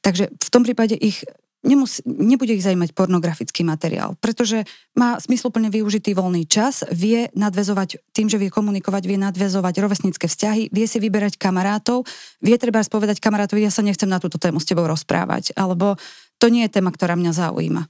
[0.04, 1.24] Takže v tom prípade ich
[1.64, 4.68] nemus, nebude ich zaujímať pornografický materiál, pretože
[5.00, 10.70] má smysluplne využitý voľný čas, vie nadvezovať, tým, že vie komunikovať, vie nadvezovať rovesnícke vzťahy,
[10.70, 12.04] vie si vyberať kamarátov,
[12.44, 15.96] vie treba spovedať kamarátovi, ja sa nechcem na túto tému s tebou rozprávať, alebo
[16.38, 17.88] to nie je téma, ktorá mňa zaujíma.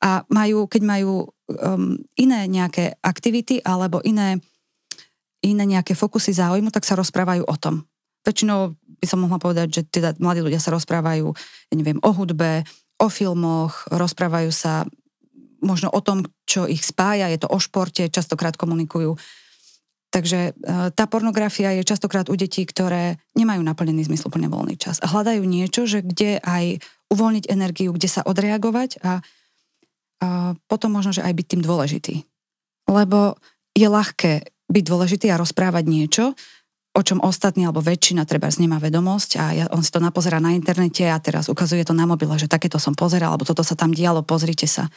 [0.00, 4.40] A majú, keď majú um, iné nejaké aktivity alebo iné
[5.46, 7.86] iné nejaké fokusy záujmu, tak sa rozprávajú o tom.
[8.26, 11.26] Väčšinou by som mohla povedať, že teda mladí ľudia sa rozprávajú,
[11.70, 12.66] ja neviem, o hudbe,
[12.98, 14.88] o filmoch, rozprávajú sa
[15.62, 19.16] možno o tom, čo ich spája, je to o športe, častokrát komunikujú.
[20.10, 20.52] Takže e,
[20.94, 25.84] tá pornografia je častokrát u detí, ktoré nemajú naplnený zmysluplne voľný čas a hľadajú niečo,
[25.84, 26.80] že kde aj
[27.12, 29.20] uvoľniť energiu, kde sa odreagovať a,
[30.22, 30.28] a
[30.70, 32.14] potom možno, že aj byť tým dôležitý.
[32.86, 33.36] Lebo
[33.76, 36.24] je ľahké byť dôležitý a rozprávať niečo,
[36.96, 40.56] o čom ostatní alebo väčšina treba nemá vedomosť a ja, on si to napozerá na
[40.56, 43.92] internete a teraz ukazuje to na mobile, že takéto som pozeral, alebo toto sa tam
[43.92, 44.88] dialo, pozrite sa.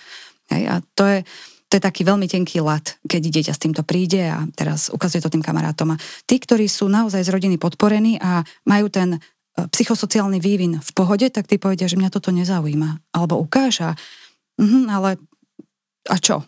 [0.47, 1.19] Hej, a to je,
[1.67, 5.29] to je taký veľmi tenký lat, keď dieťa s týmto príde a teraz ukazuje to
[5.29, 5.93] tým kamarátom.
[5.93, 9.19] A tí, ktorí sú naozaj z rodiny podporení a majú ten e,
[9.67, 13.13] psychosociálny vývin v pohode, tak tí povedia, že mňa toto nezaujíma.
[13.13, 13.93] Alebo ukáža,
[14.58, 15.19] mhm, ale
[16.10, 16.41] a čo?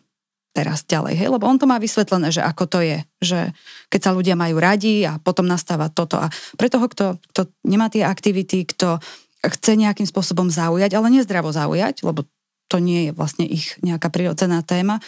[0.51, 1.29] Teraz ďalej, hej?
[1.31, 3.39] lebo on to má vysvetlené, že ako to je, že
[3.87, 6.27] keď sa ľudia majú radi a potom nastáva toto a
[6.59, 8.99] pre toho, kto, kto nemá tie aktivity, kto
[9.41, 12.27] chce nejakým spôsobom zaujať, ale nezdravo zaujať, lebo
[12.67, 14.99] to nie je vlastne ich nejaká prirodzená téma,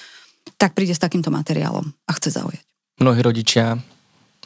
[0.59, 2.63] tak príde s takýmto materiálom a chce zaujať.
[2.99, 3.79] Mnohí rodičia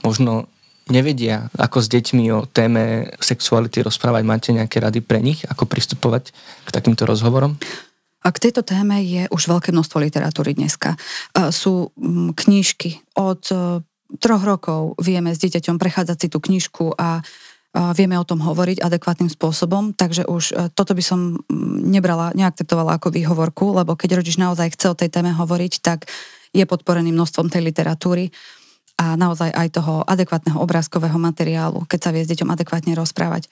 [0.01, 0.49] možno
[0.88, 4.23] nevedia, ako s deťmi o téme sexuality rozprávať.
[4.23, 6.31] Máte nejaké rady pre nich, ako pristupovať
[6.63, 7.60] k takýmto rozhovorom?
[8.28, 11.00] A k tejto téme je už veľké množstvo literatúry dneska.
[11.48, 11.96] Sú
[12.36, 13.80] knižky od e,
[14.20, 17.24] troch rokov vieme s dieťaťom prechádzať si tú knižku a
[17.96, 21.40] vieme o tom hovoriť adekvátnym spôsobom, takže už e, toto by som
[21.88, 26.12] nebrala, neakceptovala ako výhovorku, lebo keď rodič naozaj chce o tej téme hovoriť, tak
[26.52, 28.36] je podporený množstvom tej literatúry
[28.98, 33.48] a naozaj aj toho adekvátneho obrázkového materiálu, keď sa vie s deťom adekvátne rozprávať.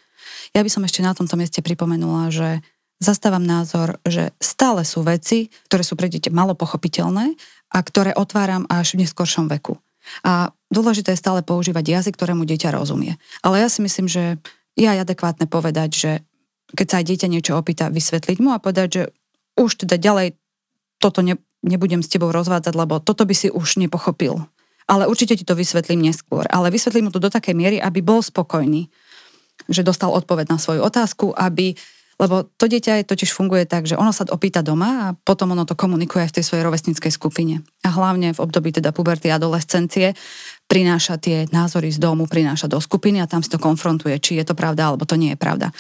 [0.57, 2.65] Ja by som ešte na tomto mieste pripomenula, že
[2.99, 7.35] zastávam názor, že stále sú veci, ktoré sú pre dieťa malo pochopiteľné
[7.71, 9.75] a ktoré otváram až v neskoršom veku.
[10.21, 13.17] A dôležité je stále používať jazyk, ktorému dieťa rozumie.
[13.41, 14.37] Ale ja si myslím, že
[14.77, 16.11] je aj adekvátne povedať, že
[16.75, 19.03] keď sa aj dieťa niečo opýta, vysvetliť mu a povedať, že
[19.55, 20.35] už teda ďalej
[20.99, 24.45] toto ne, nebudem s tebou rozvádzať, lebo toto by si už nepochopil.
[24.85, 26.45] Ale určite ti to vysvetlím neskôr.
[26.45, 28.85] Ale vysvetlím mu to do takej miery, aby bol spokojný,
[29.65, 31.73] že dostal odpoveď na svoju otázku, aby
[32.15, 35.67] lebo to dieťa je, totiž funguje tak, že ono sa opýta doma a potom ono
[35.67, 37.59] to komunikuje aj v tej svojej rovesníckej skupine.
[37.83, 40.15] A hlavne v období teda puberty a adolescencie
[40.71, 44.47] prináša tie názory z domu, prináša do skupiny a tam si to konfrontuje, či je
[44.47, 45.75] to pravda alebo to nie je pravda.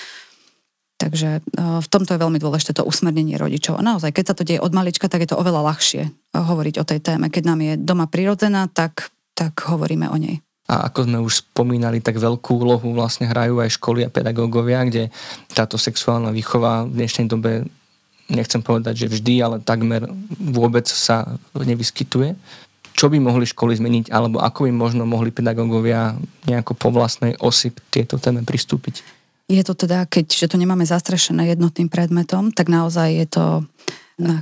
[0.95, 3.75] Takže e, v tomto je veľmi dôležité to usmernenie rodičov.
[3.75, 6.75] A naozaj, keď sa to deje od malička, tak je to oveľa ľahšie e, hovoriť
[6.79, 7.27] o tej téme.
[7.27, 10.44] Keď nám je doma prirodzená, tak, tak hovoríme o nej.
[10.65, 15.13] A ako sme už spomínali, tak veľkú úlohu vlastne hrajú aj školy a pedagógovia, kde
[15.53, 17.69] táto sexuálna výchova v dnešnej dobe,
[18.33, 20.09] nechcem povedať, že vždy, ale takmer
[20.41, 22.33] vôbec sa nevyskytuje.
[22.97, 26.17] Čo by mohli školy zmeniť, alebo ako by možno mohli pedagógovia
[26.49, 29.05] nejako po vlastnej osi tieto téme pristúpiť?
[29.45, 33.45] Je to teda, keďže to nemáme zastrešené jednotným predmetom, tak naozaj je to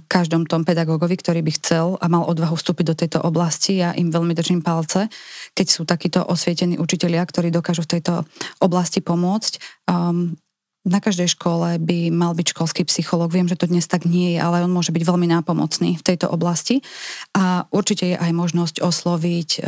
[0.05, 3.81] každom tom pedagógovi, ktorý by chcel a mal odvahu vstúpiť do tejto oblasti.
[3.81, 5.09] Ja im veľmi držím palce,
[5.57, 8.21] keď sú takíto osvietení učitelia, ktorí dokážu v tejto
[8.61, 9.57] oblasti pomôcť.
[9.89, 10.37] Um,
[10.83, 13.31] na každej škole by mal byť školský psychológ.
[13.31, 16.27] Viem, že to dnes tak nie je, ale on môže byť veľmi nápomocný v tejto
[16.27, 16.83] oblasti.
[17.31, 19.59] A určite je aj možnosť osloviť e,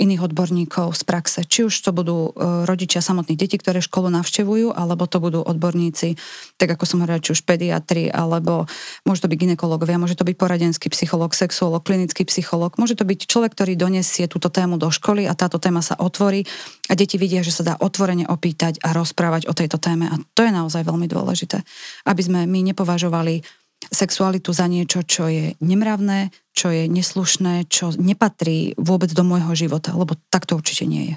[0.00, 1.40] iných odborníkov z praxe.
[1.44, 6.16] Či už to budú e, rodičia samotných detí, ktoré školu navštevujú, alebo to budú odborníci,
[6.56, 8.64] tak ako som hovorila, či už pediatri, alebo
[9.04, 12.80] môže to byť ginekológovia, môže to byť poradenský psychológ, sexuológ, klinický psychológ.
[12.80, 16.48] Môže to byť človek, ktorý donesie túto tému do školy a táto téma sa otvorí
[16.88, 20.08] a deti vidia, že sa dá otvorene opýtať a rozprávať o tejto téme.
[20.08, 21.60] A to je naozaj veľmi dôležité.
[22.06, 23.42] Aby sme my nepovažovali
[23.90, 29.90] sexualitu za niečo, čo je nemravné, čo je neslušné, čo nepatrí vôbec do môjho života,
[29.96, 31.16] lebo tak to určite nie je.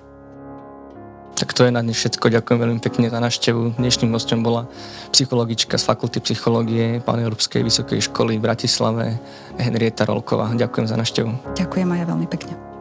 [1.36, 2.32] Tak to je na dnes všetko.
[2.32, 3.76] Ďakujem veľmi pekne za návštevu.
[3.76, 4.72] Dnešným hostom bola
[5.12, 9.20] psychologička z Fakulty psychológie Pán Európskej vysokej školy v Bratislave
[9.60, 10.56] Henrieta Rolková.
[10.56, 11.60] Ďakujem za návštevu.
[11.60, 12.75] Ďakujem aj ja veľmi pekne.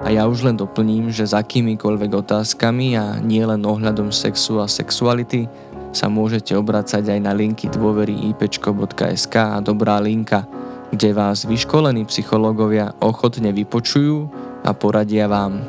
[0.00, 4.66] A ja už len doplním, že s akýmikoľvek otázkami a nie len ohľadom sexu a
[4.66, 5.44] sexuality
[5.92, 10.48] sa môžete obracať aj na linky dôvery ipčko.sk a Dobrá linka,
[10.88, 14.30] kde vás vyškolení psychológovia ochotne vypočujú
[14.64, 15.60] a poradia vám.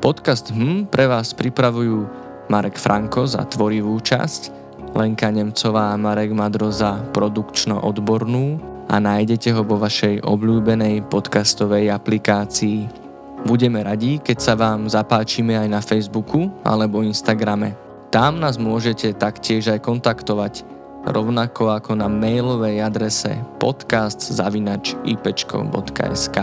[0.00, 2.06] Podcast HM pre vás pripravujú
[2.46, 4.54] Marek Franko za tvorivú časť,
[4.96, 8.56] Lenka Nemcová a Marek Madro za produkčno-odbornú
[8.86, 13.05] a nájdete ho vo vašej obľúbenej podcastovej aplikácii.
[13.46, 17.78] Budeme radi, keď sa vám zapáčime aj na Facebooku alebo Instagrame.
[18.10, 20.66] Tam nás môžete taktiež aj kontaktovať,
[21.06, 26.38] rovnako ako na mailovej adrese podcast.ipečko.sk.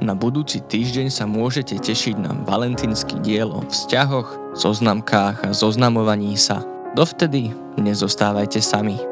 [0.00, 6.64] Na budúci týždeň sa môžete tešiť na valentínsky diel o vzťahoch, zoznamkách a zoznamovaní sa.
[6.96, 9.11] Dovtedy nezostávajte sami.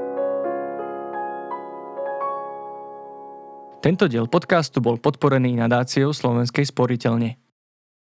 [3.81, 7.41] Tento diel podcastu bol podporený nadáciou Slovenskej sporiteľne.